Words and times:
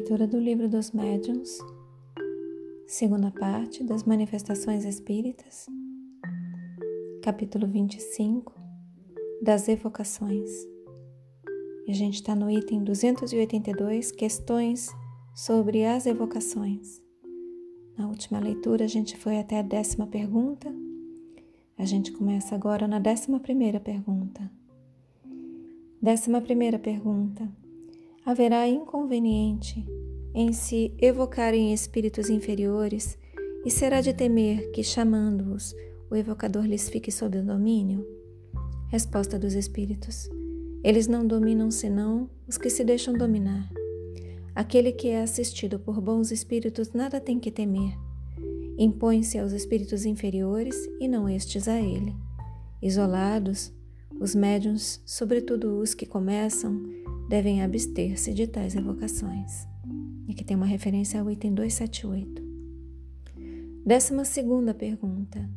Leitura 0.00 0.26
do 0.26 0.38
Livro 0.38 0.66
dos 0.66 0.92
Médiuns, 0.92 1.58
segunda 2.86 3.30
parte 3.30 3.84
das 3.84 4.02
Manifestações 4.02 4.86
Espíritas, 4.86 5.66
capítulo 7.22 7.66
25 7.66 8.50
das 9.42 9.68
Evocações. 9.68 10.48
A 11.86 11.92
gente 11.92 12.14
está 12.14 12.34
no 12.34 12.50
item 12.50 12.82
282, 12.82 14.10
questões 14.10 14.88
sobre 15.34 15.84
as 15.84 16.06
evocações. 16.06 17.02
Na 17.98 18.08
última 18.08 18.40
leitura, 18.40 18.86
a 18.86 18.88
gente 18.88 19.18
foi 19.18 19.38
até 19.38 19.58
a 19.58 19.62
décima 19.62 20.06
pergunta. 20.06 20.74
A 21.76 21.84
gente 21.84 22.10
começa 22.10 22.54
agora 22.54 22.88
na 22.88 22.98
décima 22.98 23.38
primeira 23.38 23.78
pergunta. 23.78 24.50
Décima 26.00 26.40
primeira 26.40 26.78
pergunta. 26.78 27.59
Haverá 28.24 28.68
inconveniente 28.68 29.84
em 30.34 30.52
se 30.52 30.92
evocarem 31.00 31.72
espíritos 31.72 32.28
inferiores 32.28 33.18
e 33.64 33.70
será 33.70 34.02
de 34.02 34.12
temer 34.12 34.70
que, 34.72 34.84
chamando-os, 34.84 35.74
o 36.10 36.14
evocador 36.14 36.64
lhes 36.66 36.88
fique 36.88 37.10
sob 37.10 37.38
o 37.38 37.42
domínio? 37.42 38.06
Resposta 38.88 39.38
dos 39.38 39.54
espíritos. 39.54 40.28
Eles 40.84 41.06
não 41.06 41.26
dominam 41.26 41.70
senão 41.70 42.28
os 42.46 42.58
que 42.58 42.68
se 42.68 42.84
deixam 42.84 43.14
dominar. 43.14 43.70
Aquele 44.54 44.92
que 44.92 45.08
é 45.08 45.22
assistido 45.22 45.78
por 45.78 45.98
bons 45.98 46.30
espíritos 46.30 46.92
nada 46.92 47.20
tem 47.20 47.38
que 47.38 47.50
temer. 47.50 47.96
Impõe-se 48.78 49.38
aos 49.38 49.52
espíritos 49.52 50.04
inferiores 50.04 50.76
e 51.00 51.08
não 51.08 51.26
estes 51.26 51.66
a 51.66 51.80
ele. 51.80 52.14
Isolados, 52.82 53.72
os 54.20 54.34
médiuns, 54.34 55.00
sobretudo 55.06 55.78
os 55.78 55.94
que 55.94 56.04
começam, 56.04 56.82
devem 57.30 57.62
abster-se 57.62 58.34
de 58.34 58.48
tais 58.48 58.74
evocações. 58.74 59.64
E 60.26 60.32
aqui 60.32 60.42
tem 60.42 60.56
uma 60.56 60.66
referência 60.66 61.20
ao 61.20 61.30
item 61.30 61.54
278. 61.54 62.42
Décima 63.86 64.24
segunda 64.24 64.74
pergunta. 64.74 65.48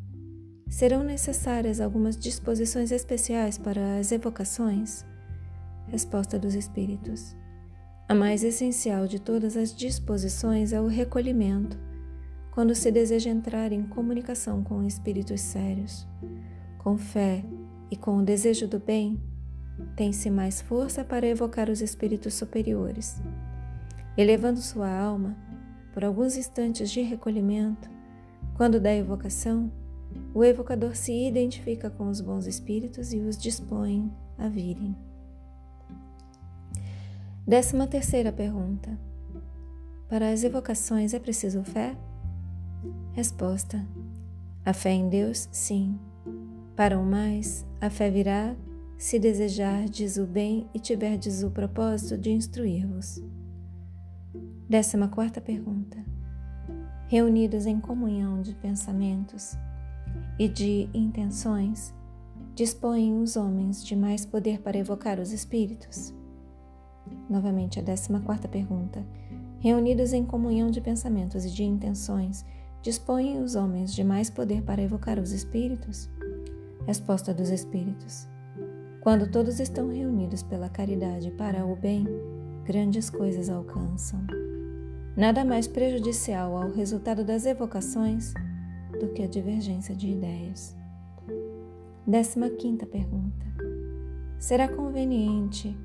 Serão 0.70 1.04
necessárias 1.04 1.82
algumas 1.82 2.16
disposições 2.16 2.92
especiais 2.92 3.58
para 3.58 3.98
as 3.98 4.12
evocações? 4.12 5.04
Resposta 5.88 6.38
dos 6.38 6.54
Espíritos. 6.54 7.36
A 8.08 8.14
mais 8.14 8.44
essencial 8.44 9.08
de 9.08 9.20
todas 9.20 9.58
as 9.58 9.76
disposições 9.76 10.74
é 10.74 10.80
o 10.80 10.86
recolhimento, 10.86 11.76
quando 12.52 12.76
se 12.76 12.92
deseja 12.92 13.32
entrar 13.32 13.72
em 13.72 13.82
comunicação 13.82 14.64
com 14.64 14.84
espíritos 14.84 15.42
sérios. 15.42 16.08
Com 16.78 17.00
fé 17.00 17.44
e 17.90 17.98
com 17.98 18.18
o 18.18 18.24
desejo 18.24 18.68
do 18.68 18.78
bem, 18.78 19.20
tem-se 19.96 20.30
mais 20.30 20.62
força 20.62 21.04
para 21.04 21.28
evocar 21.28 21.70
os 21.70 21.82
espíritos 21.82 22.34
superiores. 22.34 23.22
Elevando 24.18 24.60
sua 24.60 24.90
alma, 24.90 25.36
por 25.94 26.04
alguns 26.04 26.36
instantes 26.38 26.90
de 26.92 27.02
recolhimento, 27.02 27.90
quando 28.56 28.80
da 28.80 28.94
evocação, 28.94 29.72
o 30.34 30.44
evocador 30.44 30.96
se 30.96 31.12
identifica 31.28 31.90
com 31.90 32.08
os 32.08 32.22
bons 32.22 32.46
espíritos 32.46 33.14
e 33.14 33.20
os 33.20 33.38
dispõe 33.38 34.12
a 34.38 34.48
virem. 34.48 34.96
Décima 37.46 37.88
terceira 37.88 38.32
pergunta. 38.32 38.98
Para 40.08 40.32
as 40.32 40.44
evocações 40.44 41.14
é 41.14 41.20
preciso 41.20 41.64
fé? 41.64 41.96
Resposta. 43.14 43.86
A 44.66 44.74
fé 44.74 44.92
em 44.92 45.10
Deus, 45.10 45.50
sim. 45.52 46.00
Para 46.76 46.98
o 46.98 47.04
mais, 47.04 47.66
a 47.82 47.90
fé 47.90 48.10
virá 48.10 48.56
se 48.98 49.20
desejardes 49.20 50.18
o 50.18 50.26
bem 50.26 50.68
e 50.74 50.80
tiverdes 50.80 51.44
o 51.44 51.52
propósito 51.52 52.18
de 52.18 52.32
instruir-vos. 52.32 53.22
Décima 54.70 55.08
quarta 55.08 55.42
pergunta. 55.42 55.98
Reunidos 57.08 57.66
em 57.66 57.80
comunhão 57.80 58.42
de 58.42 58.56
pensamentos 58.56 59.56
e 60.40 60.48
de 60.48 60.90
intenções, 60.94 61.94
dispõem 62.56 63.22
os 63.22 63.36
homens 63.36 63.86
de 63.86 63.96
mais 63.96 64.26
poder 64.26 64.62
para 64.62 64.78
evocar 64.78 65.20
os 65.20 65.32
espíritos? 65.32 66.14
Novamente, 67.30 67.80
a 67.80 67.84
décima 67.84 68.20
quarta 68.22 68.48
pergunta. 68.48 69.06
Reunidos 69.60 70.14
em 70.14 70.26
comunhão 70.26 70.72
de 70.72 70.82
pensamentos 70.82 71.46
e 71.46 71.52
de 71.52 71.64
intenções, 71.64 72.46
dispõem 72.82 73.42
os 73.42 73.56
homens 73.56 73.94
de 73.94 74.04
mais 74.04 74.30
poder 74.30 74.62
para 74.64 74.82
evocar 74.82 75.20
os 75.20 75.32
espíritos? 75.32 76.10
Resposta 76.86 77.34
dos 77.34 77.50
espíritos. 77.50 78.28
Quando 79.04 79.28
todos 79.28 79.60
estão 79.60 79.90
reunidos 79.90 80.42
pela 80.44 80.70
caridade 80.70 81.30
para 81.32 81.66
o 81.66 81.76
bem, 81.76 82.08
grandes 82.64 83.10
coisas 83.10 83.50
alcançam. 83.50 84.26
Nada 85.18 85.44
mais 85.44 85.68
prejudicial 85.68 86.56
ao 86.56 86.72
resultado 86.72 87.26
das 87.26 87.46
evocações 87.46 88.34
do 89.02 89.10
que 89.10 89.22
a 89.22 89.28
divergência 89.28 89.94
de 89.94 90.10
ideias. 90.10 90.74
Décima 92.08 92.50
quinta 92.50 92.86
pergunta. 92.86 93.46
Será 94.40 94.70
conveniente 94.70 95.78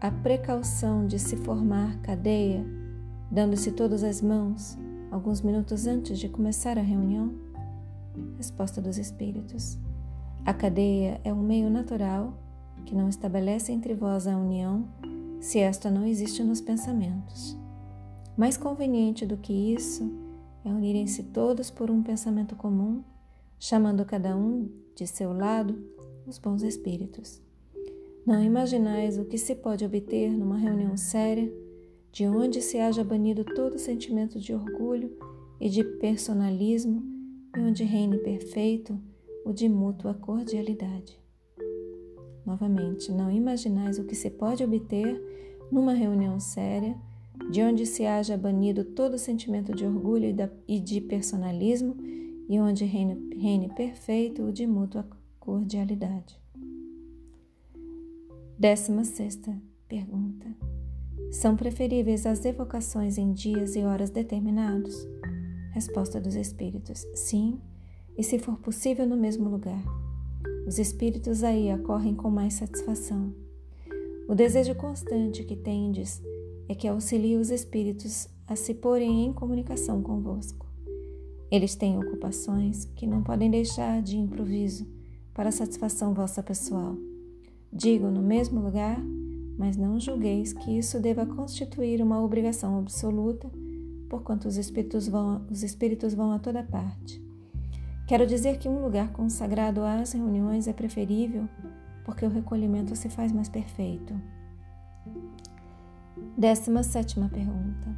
a 0.00 0.10
precaução 0.12 1.08
de 1.08 1.18
se 1.18 1.36
formar 1.36 2.00
cadeia, 2.02 2.64
dando-se 3.32 3.72
todas 3.72 4.04
as 4.04 4.22
mãos, 4.22 4.78
alguns 5.10 5.42
minutos 5.42 5.88
antes 5.88 6.20
de 6.20 6.28
começar 6.28 6.78
a 6.78 6.82
reunião? 6.82 7.34
Resposta 8.36 8.80
dos 8.80 8.96
Espíritos. 8.96 9.76
A 10.46 10.54
cadeia 10.54 11.20
é 11.24 11.32
um 11.32 11.42
meio 11.42 11.68
natural 11.68 12.32
que 12.84 12.94
não 12.94 13.08
estabelece 13.08 13.72
entre 13.72 13.94
vós 13.94 14.28
a 14.28 14.38
união 14.38 14.86
se 15.40 15.58
esta 15.58 15.90
não 15.90 16.06
existe 16.06 16.44
nos 16.44 16.60
pensamentos. 16.60 17.58
Mais 18.36 18.56
conveniente 18.56 19.26
do 19.26 19.36
que 19.36 19.52
isso 19.52 20.08
é 20.64 20.68
unirem-se 20.68 21.24
todos 21.24 21.68
por 21.68 21.90
um 21.90 22.00
pensamento 22.00 22.54
comum, 22.54 23.02
chamando 23.58 24.04
cada 24.04 24.36
um 24.36 24.70
de 24.94 25.04
seu 25.04 25.32
lado 25.32 25.84
os 26.24 26.38
bons 26.38 26.62
espíritos. 26.62 27.42
Não 28.24 28.40
imaginais 28.40 29.18
o 29.18 29.24
que 29.24 29.38
se 29.38 29.56
pode 29.56 29.84
obter 29.84 30.30
numa 30.30 30.56
reunião 30.56 30.96
séria, 30.96 31.52
de 32.12 32.24
onde 32.24 32.62
se 32.62 32.78
haja 32.78 33.02
banido 33.02 33.44
todo 33.44 33.80
sentimento 33.80 34.38
de 34.38 34.54
orgulho 34.54 35.10
e 35.60 35.68
de 35.68 35.82
personalismo 35.82 37.02
e 37.56 37.60
onde 37.60 37.82
reine 37.82 38.18
perfeito 38.18 38.96
o 39.46 39.52
de 39.52 39.68
mútua 39.68 40.12
cordialidade. 40.12 41.16
Novamente, 42.44 43.12
não 43.12 43.30
imaginais 43.30 43.96
o 43.96 44.04
que 44.04 44.16
se 44.16 44.28
pode 44.28 44.64
obter 44.64 45.22
numa 45.70 45.92
reunião 45.92 46.40
séria, 46.40 46.96
de 47.48 47.62
onde 47.62 47.86
se 47.86 48.04
haja 48.04 48.36
banido 48.36 48.84
todo 48.84 49.16
sentimento 49.16 49.72
de 49.72 49.86
orgulho 49.86 50.34
e 50.66 50.80
de 50.80 51.00
personalismo 51.00 51.96
e 52.48 52.58
onde 52.58 52.84
reine, 52.84 53.36
reine 53.36 53.68
perfeito 53.68 54.42
o 54.42 54.52
de 54.52 54.66
mútua 54.66 55.06
cordialidade. 55.38 56.40
Décima 58.58 59.04
sexta 59.04 59.56
pergunta. 59.86 60.46
São 61.30 61.54
preferíveis 61.56 62.26
as 62.26 62.44
evocações 62.44 63.16
em 63.16 63.32
dias 63.32 63.76
e 63.76 63.84
horas 63.84 64.10
determinados? 64.10 65.06
Resposta 65.70 66.20
dos 66.20 66.34
espíritos: 66.34 67.06
sim, 67.14 67.60
e 68.16 68.22
se 68.22 68.38
for 68.38 68.58
possível 68.58 69.06
no 69.06 69.16
mesmo 69.16 69.48
lugar. 69.48 69.82
Os 70.66 70.78
espíritos 70.78 71.44
aí 71.44 71.70
acorrem 71.70 72.14
com 72.14 72.30
mais 72.30 72.54
satisfação. 72.54 73.32
O 74.28 74.34
desejo 74.34 74.74
constante 74.74 75.44
que 75.44 75.54
tendes 75.54 76.20
é 76.68 76.74
que 76.74 76.88
auxilie 76.88 77.36
os 77.36 77.50
espíritos 77.50 78.28
a 78.46 78.56
se 78.56 78.74
porem 78.74 79.24
em 79.24 79.32
comunicação 79.32 80.02
convosco. 80.02 80.66
Eles 81.50 81.76
têm 81.76 81.98
ocupações 81.98 82.86
que 82.96 83.06
não 83.06 83.22
podem 83.22 83.50
deixar 83.50 84.02
de 84.02 84.16
improviso 84.16 84.86
para 85.32 85.52
satisfação 85.52 86.12
vossa 86.12 86.42
pessoal. 86.42 86.96
Digo 87.72 88.10
no 88.10 88.22
mesmo 88.22 88.60
lugar, 88.60 89.00
mas 89.56 89.76
não 89.76 90.00
julgueis 90.00 90.52
que 90.52 90.76
isso 90.76 90.98
deva 90.98 91.24
constituir 91.24 92.02
uma 92.02 92.22
obrigação 92.22 92.78
absoluta, 92.78 93.50
porquanto 94.08 94.48
os 94.48 94.56
espíritos 94.56 95.06
vão, 95.06 95.46
os 95.50 95.62
espíritos 95.62 96.14
vão 96.14 96.32
a 96.32 96.38
toda 96.38 96.62
parte. 96.62 97.25
Quero 98.06 98.24
dizer 98.24 98.58
que 98.58 98.68
um 98.68 98.80
lugar 98.80 99.08
consagrado 99.08 99.82
às 99.82 100.12
reuniões 100.12 100.68
é 100.68 100.72
preferível, 100.72 101.48
porque 102.04 102.24
o 102.24 102.28
recolhimento 102.28 102.94
se 102.94 103.08
faz 103.08 103.32
mais 103.32 103.48
perfeito. 103.48 104.14
Décima 106.38 106.84
sétima 106.84 107.28
pergunta. 107.28 107.88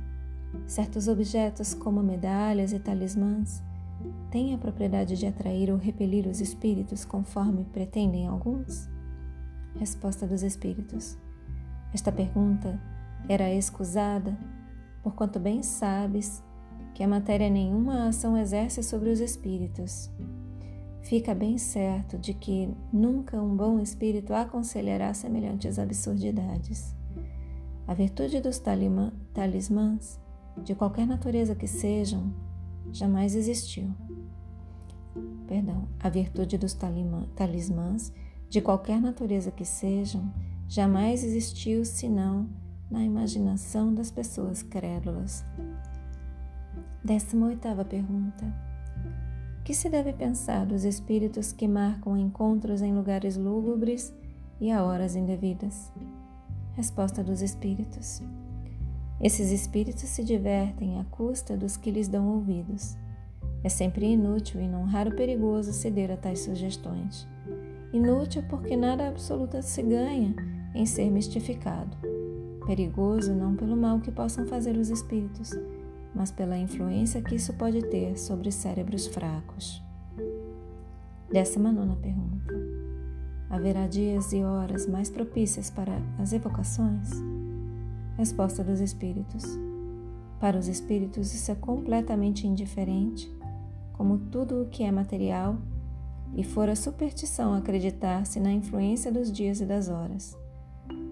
Certos 0.67 1.09
objetos, 1.09 1.75
como 1.75 2.03
medalhas 2.03 2.73
e 2.73 2.79
talismãs, 2.79 3.63
têm 4.31 4.55
a 4.55 4.59
propriedade 4.59 5.15
de 5.15 5.27
atrair 5.27 5.71
ou 5.71 5.77
repelir 5.77 6.27
os 6.27 6.41
espíritos 6.41 7.05
conforme 7.05 7.65
pretendem 7.65 8.27
alguns? 8.27 8.89
Resposta 9.77 10.27
dos 10.27 10.43
Espíritos. 10.43 11.19
Esta 11.93 12.11
pergunta 12.11 12.81
era 13.29 13.53
escusada, 13.53 14.39
porquanto 15.03 15.39
bem 15.39 15.63
sabes 15.63 16.43
que 16.99 17.05
a 17.05 17.07
matéria 17.07 17.49
nenhuma 17.49 18.09
ação 18.09 18.37
exerce 18.37 18.83
sobre 18.83 19.09
os 19.09 19.21
espíritos. 19.21 20.11
Fica 21.03 21.33
bem 21.33 21.57
certo 21.57 22.19
de 22.19 22.35
que 22.35 22.69
nunca 22.93 23.41
um 23.41 23.57
bom 23.57 23.79
espírito 23.79 24.35
aconselhará 24.35 25.15
semelhantes 25.15 25.79
absurdidades. 25.79 26.93
A 27.87 27.95
virtude 27.95 28.41
dos 28.41 28.61
talismãs, 29.33 30.19
de 30.65 30.75
qualquer 30.75 31.07
natureza 31.07 31.55
que 31.55 31.69
sejam, 31.69 32.35
jamais 32.91 33.37
existiu. 33.37 33.95
Perdão, 35.47 35.87
a 36.01 36.09
virtude 36.09 36.59
dos 36.59 36.77
talismãs, 37.37 38.13
de 38.51 38.61
qualquer 38.61 39.01
natureza 39.01 39.53
que 39.53 39.65
sejam, 39.65 40.35
jamais 40.67 41.23
existiu 41.23 41.85
senão 41.85 42.49
na 42.91 43.05
imaginação 43.05 43.95
das 43.95 44.11
pessoas 44.11 44.65
crédulas. 44.65 45.45
Décima 47.09 47.47
oitava 47.47 47.87
pergunta. 47.87 48.45
O 49.59 49.63
que 49.65 49.73
se 49.73 49.89
deve 49.89 50.13
pensar 50.13 50.67
dos 50.67 50.85
espíritos 50.85 51.53
que 51.53 51.67
marcam 51.67 52.19
encontros 52.19 52.83
em 52.83 52.95
lugares 52.95 53.35
lúgubres 53.35 54.15
e 54.61 54.71
a 54.71 54.85
horas 54.85 55.17
indevidas? 55.17 55.91
Resposta 56.75 57.25
dos 57.25 57.41
espíritos. 57.41 58.21
Esses 59.23 59.51
espíritos 59.51 60.03
se 60.03 60.23
divertem 60.23 61.01
à 61.01 61.05
custa 61.05 61.57
dos 61.57 61.79
que 61.79 61.91
lhes 61.91 62.09
dão 62.09 62.29
ouvidos. 62.29 62.95
É 63.65 63.71
sempre 63.71 64.05
inútil 64.05 64.61
e 64.61 64.69
não 64.69 64.85
raro 64.85 65.17
perigoso 65.17 65.73
ceder 65.73 66.11
a 66.11 66.17
tais 66.19 66.41
sugestões. 66.41 67.27
Inútil 67.91 68.43
porque 68.51 68.77
nada 68.77 69.09
absoluto 69.09 69.63
se 69.63 69.83
ganha 69.83 70.37
em 70.75 70.85
ser 70.85 71.11
mistificado. 71.11 71.97
Perigoso 72.67 73.35
não 73.35 73.57
pelo 73.57 73.79
mal 73.79 73.99
que 73.99 74.13
possam 74.13 74.47
fazer 74.47 74.77
os 74.77 74.91
espíritos, 74.91 75.55
mas 76.15 76.31
pela 76.31 76.59
influência 76.59 77.23
que 77.23 77.35
isso 77.35 77.53
pode 77.55 77.83
ter 77.83 78.19
sobre 78.19 78.51
cérebros 78.51 79.07
fracos. 79.07 79.83
Décima 81.31 81.71
nona 81.71 81.97
pergunta. 81.97 82.55
Haverá 83.51 83.87
dias 83.87 84.33
e 84.33 84.43
horas 84.43 84.87
mais 84.87 85.11
propícias 85.11 85.71
para 85.71 86.01
as 86.19 86.33
evocações? 86.33 87.11
Resposta 88.17 88.65
dos 88.65 88.81
Espíritos. 88.81 89.45
Para 90.41 90.59
os 90.59 90.69
Espíritos, 90.69 91.35
isso 91.35 91.51
é 91.51 91.55
completamente 91.55 92.47
indiferente, 92.47 93.31
como 93.93 94.19
tudo 94.19 94.63
o 94.63 94.69
que 94.69 94.85
é 94.85 94.93
material, 94.93 95.59
e 96.35 96.45
fora 96.45 96.77
superstição 96.77 97.55
acreditar-se 97.55 98.39
na 98.39 98.53
influência 98.53 99.11
dos 99.11 99.33
dias 99.33 99.61
e 99.61 99.67
das 99.67 99.89
horas. 99.89 100.37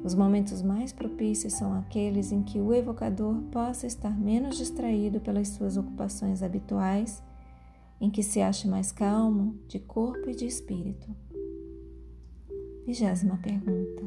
Os 0.07 0.15
momentos 0.15 0.63
mais 0.63 0.93
propícios 0.93 1.55
são 1.55 1.77
aqueles 1.77 2.31
em 2.31 2.41
que 2.41 2.61
o 2.61 2.73
evocador 2.73 3.43
possa 3.51 3.89
estar 3.89 4.17
menos 4.17 4.57
distraído 4.57 5.21
pelas 5.21 5.49
suas 5.49 5.77
ocupações 5.77 6.45
habituais, 6.45 7.21
em 8.01 8.09
que 8.09 8.23
se 8.23 8.41
ache 8.41 8.69
mais 8.69 8.93
calmo 8.93 9.59
de 9.67 9.81
corpo 9.81 10.31
e 10.31 10.37
de 10.37 10.47
espírito. 10.47 11.13
Vigésima 12.87 13.37
pergunta. 13.39 14.05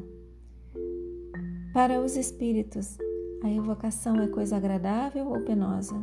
Para 1.74 2.00
os 2.00 2.16
espíritos, 2.16 2.98
a 3.44 3.52
evocação 3.52 4.22
é 4.22 4.28
coisa 4.30 4.56
agradável 4.56 5.28
ou 5.28 5.42
penosa? 5.42 6.02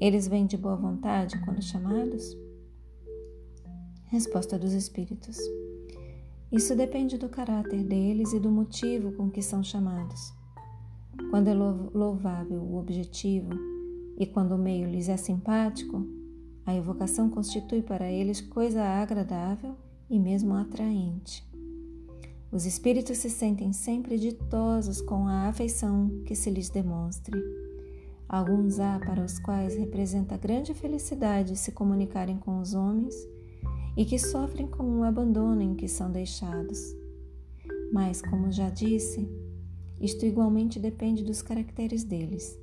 Eles 0.00 0.28
vêm 0.28 0.46
de 0.46 0.56
boa 0.56 0.76
vontade 0.76 1.36
quando 1.44 1.60
chamados? 1.60 2.38
Resposta 4.04 4.56
dos 4.56 4.72
espíritos. 4.72 5.36
Isso 6.52 6.74
depende 6.74 7.16
do 7.16 7.28
caráter 7.28 7.84
deles 7.84 8.32
e 8.32 8.40
do 8.40 8.50
motivo 8.50 9.12
com 9.12 9.30
que 9.30 9.40
são 9.40 9.62
chamados. 9.62 10.32
Quando 11.30 11.46
é 11.46 11.54
louvável 11.54 12.60
o 12.60 12.76
objetivo 12.76 13.50
e 14.18 14.26
quando 14.26 14.52
o 14.52 14.58
meio 14.58 14.90
lhes 14.90 15.08
é 15.08 15.16
simpático, 15.16 16.04
a 16.66 16.74
evocação 16.74 17.30
constitui 17.30 17.82
para 17.82 18.10
eles 18.10 18.40
coisa 18.40 18.82
agradável 18.82 19.76
e 20.08 20.18
mesmo 20.18 20.54
atraente. 20.54 21.48
Os 22.50 22.66
espíritos 22.66 23.18
se 23.18 23.30
sentem 23.30 23.72
sempre 23.72 24.18
ditosos 24.18 25.00
com 25.00 25.28
a 25.28 25.46
afeição 25.46 26.22
que 26.26 26.34
se 26.34 26.50
lhes 26.50 26.68
demonstre. 26.68 27.40
Alguns 28.28 28.80
há 28.80 28.98
para 28.98 29.24
os 29.24 29.38
quais 29.38 29.76
representa 29.76 30.36
grande 30.36 30.74
felicidade 30.74 31.56
se 31.56 31.70
comunicarem 31.70 32.38
com 32.38 32.58
os 32.58 32.74
homens 32.74 33.14
e 33.96 34.04
que 34.04 34.18
sofrem 34.18 34.66
com 34.66 35.00
o 35.00 35.04
abandono 35.04 35.60
em 35.60 35.74
que 35.74 35.88
são 35.88 36.10
deixados. 36.10 36.78
Mas, 37.92 38.22
como 38.22 38.50
já 38.50 38.70
disse, 38.70 39.28
isto 40.00 40.24
igualmente 40.24 40.78
depende 40.78 41.24
dos 41.24 41.42
caracteres 41.42 42.04
deles. 42.04 42.58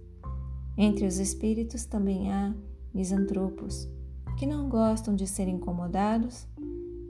Entre 0.78 1.06
os 1.06 1.18
espíritos 1.18 1.86
também 1.86 2.32
há 2.32 2.56
misantropos, 2.94 3.88
que 4.38 4.46
não 4.46 4.70
gostam 4.70 5.16
de 5.16 5.28
ser 5.28 5.48
incomodados 5.48 6.48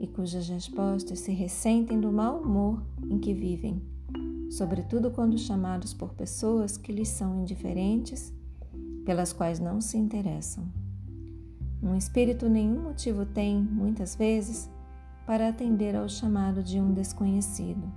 e 0.00 0.06
cujas 0.06 0.48
respostas 0.48 1.20
se 1.20 1.32
ressentem 1.32 2.00
do 2.00 2.12
mau 2.12 2.40
humor 2.40 2.82
em 3.08 3.18
que 3.18 3.34
vivem, 3.34 3.82
sobretudo 4.50 5.10
quando 5.10 5.38
chamados 5.38 5.92
por 5.92 6.14
pessoas 6.14 6.76
que 6.76 6.92
lhes 6.92 7.08
são 7.08 7.40
indiferentes, 7.40 8.32
pelas 9.04 9.32
quais 9.32 9.58
não 9.58 9.80
se 9.80 9.96
interessam. 9.96 10.66
Um 11.82 11.94
espírito 11.96 12.48
nenhum 12.48 12.82
motivo 12.82 13.24
tem, 13.24 13.60
muitas 13.60 14.16
vezes, 14.16 14.70
para 15.26 15.48
atender 15.48 15.94
ao 15.94 16.08
chamado 16.08 16.62
de 16.62 16.80
um 16.80 16.92
desconhecido, 16.92 17.92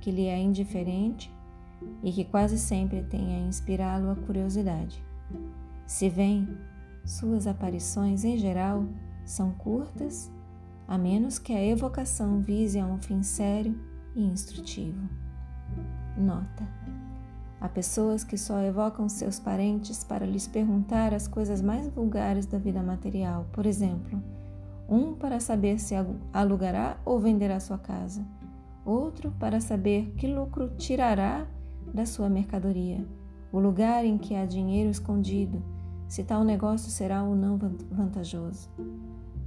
que 0.00 0.10
lhe 0.10 0.26
é 0.26 0.38
indiferente 0.38 1.30
e 2.02 2.12
que 2.12 2.24
quase 2.24 2.58
sempre 2.58 3.02
tem 3.02 3.34
a 3.34 3.40
inspirá-lo 3.40 4.10
a 4.10 4.16
curiosidade. 4.16 5.02
Se 5.86 6.08
vem, 6.08 6.48
suas 7.04 7.46
aparições 7.46 8.24
em 8.24 8.38
geral 8.38 8.86
são 9.24 9.52
curtas 9.52 10.30
a 10.88 10.96
menos 10.96 11.38
que 11.38 11.52
a 11.52 11.64
evocação 11.64 12.40
vise 12.40 12.78
a 12.78 12.86
um 12.86 12.98
fim 12.98 13.22
sério 13.22 13.78
e 14.14 14.22
instrutivo. 14.24 15.08
Nota: 16.16 16.66
há 17.66 17.68
pessoas 17.68 18.22
que 18.22 18.38
só 18.38 18.60
evocam 18.62 19.08
seus 19.08 19.40
parentes 19.40 20.04
para 20.04 20.24
lhes 20.24 20.46
perguntar 20.46 21.12
as 21.12 21.26
coisas 21.26 21.60
mais 21.60 21.88
vulgares 21.88 22.46
da 22.46 22.58
vida 22.58 22.80
material, 22.80 23.44
por 23.52 23.66
exemplo, 23.66 24.22
um 24.88 25.14
para 25.14 25.40
saber 25.40 25.80
se 25.80 25.94
alugará 26.32 26.96
ou 27.04 27.18
venderá 27.18 27.58
sua 27.58 27.76
casa, 27.76 28.24
outro 28.84 29.32
para 29.32 29.60
saber 29.60 30.14
que 30.16 30.28
lucro 30.28 30.70
tirará 30.76 31.44
da 31.92 32.06
sua 32.06 32.28
mercadoria, 32.28 33.04
o 33.50 33.58
lugar 33.58 34.04
em 34.04 34.16
que 34.16 34.36
há 34.36 34.46
dinheiro 34.46 34.90
escondido, 34.90 35.60
se 36.06 36.22
tal 36.22 36.44
negócio 36.44 36.88
será 36.88 37.24
ou 37.24 37.34
não 37.34 37.58
vantajoso. 37.90 38.70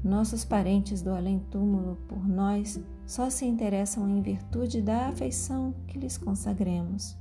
Nossos 0.03 0.43
parentes 0.43 1.01
do 1.01 1.11
além-túmulo 1.11 1.97
por 2.07 2.27
nós 2.27 2.81
só 3.05 3.29
se 3.29 3.45
interessam 3.45 4.09
em 4.09 4.21
virtude 4.21 4.81
da 4.81 5.07
afeição 5.07 5.73
que 5.87 5.97
lhes 5.97 6.17
consagremos. 6.17 7.17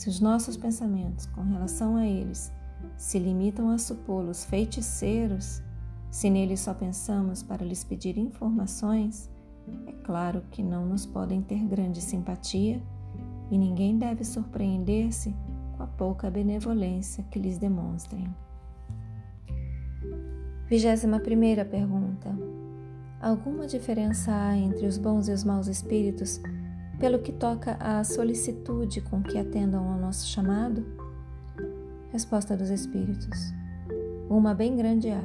Se 0.00 0.08
os 0.08 0.18
nossos 0.18 0.56
pensamentos 0.56 1.26
com 1.26 1.42
relação 1.42 1.94
a 1.94 2.06
eles 2.06 2.50
se 2.96 3.18
limitam 3.18 3.68
a 3.68 3.76
supô-los 3.76 4.46
feiticeiros, 4.46 5.62
se 6.10 6.30
neles 6.30 6.60
só 6.60 6.72
pensamos 6.72 7.42
para 7.42 7.66
lhes 7.66 7.84
pedir 7.84 8.16
informações, 8.16 9.28
é 9.86 9.92
claro 9.92 10.42
que 10.52 10.62
não 10.62 10.86
nos 10.86 11.04
podem 11.04 11.42
ter 11.42 11.62
grande 11.66 12.00
simpatia 12.00 12.82
e 13.50 13.58
ninguém 13.58 13.98
deve 13.98 14.24
surpreender-se 14.24 15.36
com 15.76 15.82
a 15.82 15.86
pouca 15.86 16.30
benevolência 16.30 17.22
que 17.24 17.38
lhes 17.38 17.58
demonstrem. 17.58 18.34
Vigésima 20.66 21.20
primeira 21.20 21.62
pergunta. 21.62 22.34
Alguma 23.20 23.66
diferença 23.66 24.32
há 24.34 24.56
entre 24.56 24.86
os 24.86 24.96
bons 24.96 25.28
e 25.28 25.32
os 25.32 25.44
maus 25.44 25.66
espíritos 25.66 26.40
pelo 27.00 27.18
que 27.18 27.32
toca 27.32 27.78
à 27.80 28.04
solicitude 28.04 29.00
com 29.00 29.22
que 29.22 29.38
atendam 29.38 29.88
ao 29.88 29.98
nosso 29.98 30.26
chamado? 30.26 30.84
Resposta 32.12 32.54
dos 32.54 32.68
espíritos. 32.68 33.54
Uma 34.28 34.52
bem 34.52 34.76
grande 34.76 35.08
há. 35.08 35.24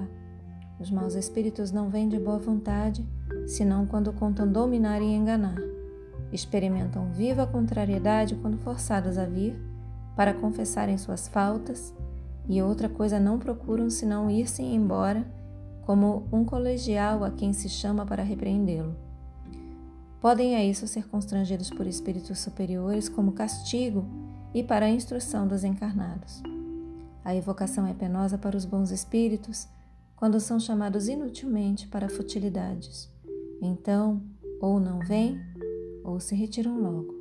Os 0.79 0.89
maus 0.89 1.15
espíritos 1.15 1.72
não 1.72 1.89
vêm 1.89 2.08
de 2.08 2.17
boa 2.17 2.39
vontade, 2.39 3.05
senão 3.46 3.86
quando 3.86 4.13
contam 4.13 4.50
dominar 4.50 5.01
e 5.01 5.13
enganar. 5.13 5.58
Experimentam 6.32 7.12
viva 7.12 7.46
contrariedade 7.46 8.36
quando 8.36 8.58
forçados 8.58 9.17
a 9.17 9.25
vir, 9.25 9.62
para 10.15 10.34
confessarem 10.34 10.98
suas 10.98 11.27
faltas 11.27 11.94
e 12.48 12.62
outra 12.62 12.88
coisa 12.88 13.20
não 13.20 13.38
procuram 13.38 13.89
senão 13.89 14.29
ir-se 14.29 14.63
embora, 14.63 15.27
como 15.86 16.25
um 16.32 16.46
colegial 16.46 17.25
a 17.25 17.32
quem 17.32 17.51
se 17.51 17.67
chama 17.67 18.05
para 18.05 18.24
repreendê-lo. 18.24 19.05
Podem 20.25 20.55
a 20.55 20.65
isso 20.65 20.88
ser 20.88 21.08
constrangidos 21.08 21.70
por 21.70 21.86
espíritos 21.86 22.39
superiores 22.39 23.08
como 23.08 23.34
castigo 23.34 24.03
e 24.55 24.63
para 24.63 24.88
a 24.88 24.89
instrução 24.89 25.48
dos 25.48 25.63
encarnados. 25.63 26.41
A 27.24 27.36
evocação 27.36 27.86
é 27.86 27.94
penosa 27.94 28.36
para 28.36 28.58
os 28.58 28.65
bons 28.65 28.89
espíritos 28.89 29.67
quando 30.15 30.39
são 30.39 30.60
chamados 30.60 31.08
inutilmente 31.08 31.88
para 31.88 32.10
futilidades. 32.10 33.08
Então, 33.62 34.20
ou 34.60 34.79
não 34.79 34.98
vêm, 34.98 35.39
ou 36.03 36.20
se 36.20 36.34
retiram 36.34 36.82
logo. 36.82 37.13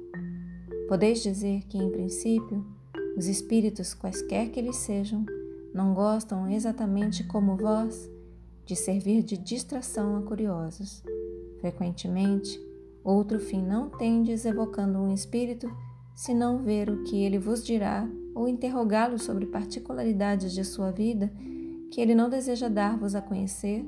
Podeis 0.89 1.23
dizer 1.23 1.65
que, 1.69 1.77
em 1.77 1.91
princípio, 1.91 2.65
os 3.19 3.27
espíritos, 3.27 3.93
quaisquer 3.93 4.49
que 4.49 4.59
eles 4.59 4.77
sejam, 4.77 5.27
não 5.75 5.93
gostam 5.93 6.49
exatamente 6.51 7.23
como 7.23 7.55
vós 7.55 8.11
de 8.65 8.75
servir 8.75 9.23
de 9.23 9.37
distração 9.37 10.17
a 10.17 10.23
curiosos. 10.23 11.03
Frequentemente, 11.61 12.59
outro 13.13 13.39
fim 13.39 13.63
não 13.63 13.91
tendes 13.91 14.45
evocando 14.45 14.99
um 14.99 15.13
espírito 15.13 15.71
senão 16.15 16.63
ver 16.63 16.89
o 16.89 17.03
que 17.05 17.23
ele 17.23 17.39
vos 17.39 17.65
dirá 17.65 18.09
ou 18.35 18.49
interrogá-lo 18.49 19.19
sobre 19.19 19.47
particularidades 19.47 20.53
de 20.53 20.65
sua 20.65 20.91
vida 20.91 21.31
que 21.91 22.01
ele 22.01 22.15
não 22.15 22.29
deseja 22.29 22.69
dar-vos 22.69 23.15
a 23.15 23.23
conhecer, 23.23 23.85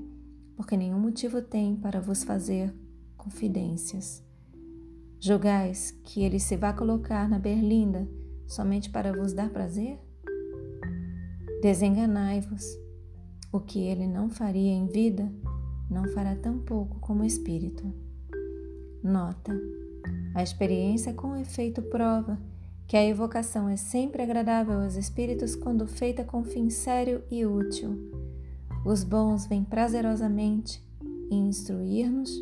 porque 0.55 0.77
nenhum 0.77 1.01
motivo 1.01 1.43
tem 1.43 1.75
para 1.75 2.01
vos 2.01 2.23
fazer 2.23 2.73
confidências. 3.17 4.25
Julgais 5.19 5.91
que 6.05 6.23
ele 6.23 6.39
se 6.39 6.57
vá 6.57 6.73
colocar 6.73 7.29
na 7.29 7.39
berlinda 7.39 8.09
somente 8.47 8.91
para 8.91 9.13
vos 9.13 9.33
dar 9.33 9.51
prazer? 9.51 9.99
Desenganai-vos. 11.61 12.65
O 13.53 13.59
que 13.59 13.81
ele 13.81 14.07
não 14.07 14.29
faria 14.29 14.71
em 14.71 14.87
vida, 14.87 15.33
não 15.91 16.07
fará 16.13 16.37
tão 16.37 16.61
pouco 16.61 17.01
como 17.01 17.25
espírito. 17.25 17.93
Nota: 19.07 19.57
a 20.35 20.43
experiência 20.43 21.15
com 21.15 21.37
efeito 21.37 21.81
prova 21.81 22.37
que 22.89 22.97
a 22.97 23.07
evocação 23.07 23.69
é 23.69 23.77
sempre 23.77 24.21
agradável 24.21 24.81
aos 24.81 24.97
espíritos 24.97 25.55
quando 25.55 25.87
feita 25.87 26.25
com 26.25 26.43
fim 26.43 26.69
sério 26.71 27.23
e 27.31 27.47
útil. 27.47 28.11
Os 28.85 29.05
bons 29.05 29.47
vêm 29.47 29.63
prazerosamente 29.63 30.85
instruir-nos, 31.31 32.33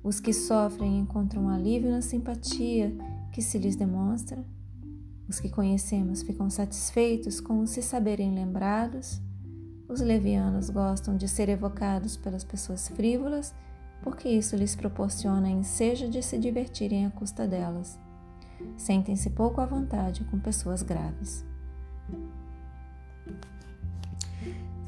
os 0.00 0.20
que 0.20 0.32
sofrem 0.32 1.00
encontram 1.00 1.48
alívio 1.48 1.90
na 1.90 2.02
simpatia 2.02 2.96
que 3.32 3.42
se 3.42 3.58
lhes 3.58 3.74
demonstra, 3.74 4.44
os 5.28 5.40
que 5.40 5.48
conhecemos 5.48 6.22
ficam 6.22 6.48
satisfeitos 6.48 7.40
com 7.40 7.66
se 7.66 7.82
saberem 7.82 8.32
lembrados, 8.32 9.20
os 9.88 10.00
levianos 10.00 10.70
gostam 10.70 11.16
de 11.16 11.26
ser 11.26 11.48
evocados 11.48 12.16
pelas 12.16 12.44
pessoas 12.44 12.86
frívolas, 12.86 13.52
porque 14.02 14.28
isso 14.28 14.56
lhes 14.56 14.74
proporciona 14.74 15.48
ensejo 15.48 16.08
de 16.08 16.22
se 16.22 16.38
divertirem 16.38 17.06
à 17.06 17.10
custa 17.10 17.46
delas 17.46 17.98
sentem-se 18.76 19.30
pouco 19.30 19.60
à 19.60 19.66
vontade 19.66 20.24
com 20.24 20.38
pessoas 20.38 20.82
graves. 20.82 21.44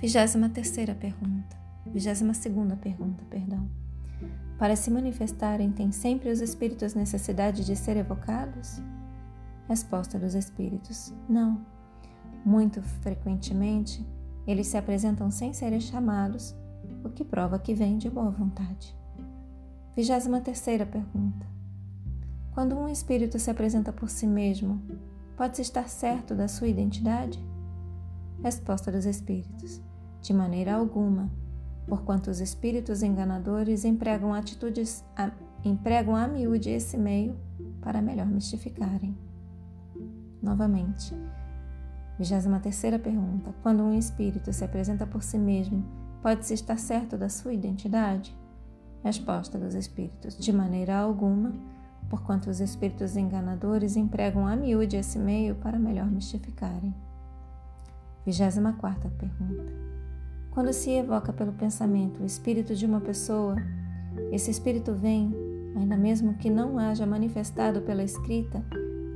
Vigésima 0.01 0.49
terceira 0.49 0.95
pergunta. 0.95 1.57
Vigésima 1.87 2.35
segunda 2.35 2.77
pergunta, 2.77 3.25
perdão. 3.31 3.69
Para 4.59 4.77
se 4.77 4.91
manifestarem, 4.91 5.71
têm 5.73 5.91
sempre 5.91 6.31
os 6.31 6.41
espíritos 6.41 6.95
necessidade 6.95 7.65
de 7.65 7.77
ser 7.77 7.97
evocados? 7.97 8.81
Resposta 9.69 10.19
dos 10.19 10.35
espíritos: 10.35 11.13
Não. 11.29 11.65
Muito 12.45 12.83
frequentemente, 12.83 14.05
eles 14.47 14.67
se 14.67 14.77
apresentam 14.77 15.31
sem 15.31 15.53
serem 15.53 15.81
chamados, 15.81 16.55
o 17.05 17.09
que 17.09 17.25
prova 17.25 17.59
que 17.59 17.75
vêm 17.75 17.99
de 17.99 18.11
boa 18.11 18.31
vontade. 18.31 19.02
Vigésima 19.95 20.41
terceira 20.41 20.87
pergunta. 20.87 21.47
Quando 22.55 22.79
um 22.79 22.89
espírito 22.89 23.39
se 23.39 23.51
apresenta 23.51 23.93
por 23.93 24.09
si 24.09 24.27
mesmo, 24.27 24.81
pode-se 25.37 25.61
estar 25.61 25.87
certo 25.87 26.35
da 26.35 26.49
sua 26.49 26.67
identidade? 26.69 27.39
Resposta 28.43 28.91
dos 28.91 29.05
espíritos: 29.05 29.83
De 30.23 30.33
maneira 30.33 30.75
alguma, 30.75 31.31
porquanto 31.87 32.31
os 32.31 32.41
espíritos 32.41 33.03
enganadores 33.03 33.85
empregam 33.85 34.33
atitudes, 34.33 35.05
a, 35.15 35.31
empregam 35.63 36.17
a 36.17 36.27
miúde 36.27 36.71
esse 36.71 36.97
meio 36.97 37.37
para 37.83 38.01
melhor 38.01 38.27
mistificarem. 38.27 39.15
Novamente, 40.43 41.15
23 42.19 42.99
pergunta: 42.99 43.55
Quando 43.63 43.83
um 43.83 43.93
espírito 43.93 44.55
se 44.55 44.65
apresenta 44.65 45.07
por 45.07 45.23
si 45.23 45.37
mesmo, 45.37 45.85
pode-se 46.23 46.55
estar 46.55 46.79
certo 46.79 47.19
da 47.19 47.29
sua 47.29 47.53
identidade? 47.53 48.35
Resposta 49.03 49.59
dos 49.59 49.75
espíritos: 49.75 50.39
De 50.39 50.53
maneira 50.53 50.97
alguma, 50.97 51.53
porquanto 52.09 52.49
os 52.49 52.61
espíritos 52.61 53.17
enganadores 53.17 53.97
empregam 53.97 54.47
a 54.47 54.55
miúde 54.55 54.97
esse 54.97 55.19
meio 55.19 55.57
para 55.57 55.79
melhor 55.79 56.07
mistificarem. 56.07 56.95
24 58.25 59.11
pergunta. 59.11 59.73
Quando 60.53 60.73
se 60.73 60.91
evoca 60.91 61.33
pelo 61.33 61.53
pensamento 61.53 62.23
o 62.23 62.27
espírito 62.27 62.77
de 62.77 62.87
uma 62.87 63.01
pessoa, 63.01 63.57
esse 64.31 64.51
espírito 64.51 64.95
vem, 64.95 65.35
ainda 65.75 65.97
mesmo 65.97 66.35
que 66.35 66.51
não 66.51 66.79
haja 66.79 67.07
manifestado 67.07 67.81
pela 67.81 68.05
escrita 68.05 68.63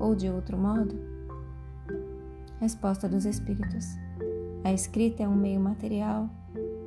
ou 0.01 0.17
de 0.17 0.29
outro 0.29 0.59
modo? 0.59 0.99
Resposta 2.59 3.09
dos 3.09 3.25
espíritos. 3.25 3.87
A 4.65 4.73
escrita 4.73 5.23
é 5.23 5.29
um 5.29 5.37
meio 5.37 5.61
material 5.61 6.29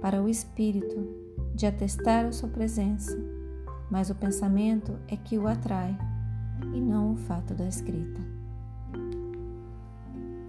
para 0.02 0.22
o 0.22 0.28
espírito 0.28 1.19
de 1.54 1.66
atestar 1.66 2.26
a 2.26 2.32
sua 2.32 2.50
presença 2.50 3.18
mas 3.90 4.10
o 4.10 4.16
pensamento 4.16 5.00
é 5.08 5.18
que 5.18 5.38
o 5.38 5.48
atrai 5.48 5.98
e 6.74 6.80
não 6.80 7.14
o 7.14 7.16
fato 7.16 7.54
da 7.56 7.68
escrita. 7.68 8.22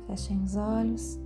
Fechem 0.07 0.43
os 0.43 0.57
olhos. 0.57 1.19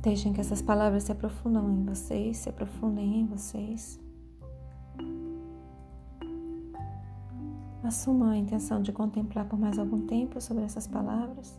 Deixem 0.00 0.32
que 0.32 0.40
essas 0.40 0.62
palavras 0.62 1.02
se 1.02 1.12
aprofundam 1.12 1.70
em 1.70 1.84
vocês, 1.84 2.38
se 2.38 2.48
aprofundem 2.48 3.20
em 3.20 3.26
vocês. 3.26 4.00
Assumam 7.82 8.30
a 8.30 8.36
intenção 8.36 8.80
de 8.80 8.92
contemplar 8.92 9.46
por 9.46 9.58
mais 9.58 9.78
algum 9.78 10.06
tempo 10.06 10.40
sobre 10.40 10.64
essas 10.64 10.86
palavras. 10.86 11.58